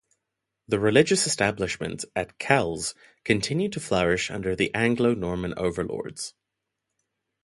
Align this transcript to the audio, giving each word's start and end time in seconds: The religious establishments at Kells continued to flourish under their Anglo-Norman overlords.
The 0.67 0.79
religious 0.79 1.27
establishments 1.27 2.05
at 2.15 2.39
Kells 2.39 2.95
continued 3.23 3.71
to 3.73 3.79
flourish 3.79 4.31
under 4.31 4.55
their 4.55 4.69
Anglo-Norman 4.73 5.53
overlords. 5.57 6.33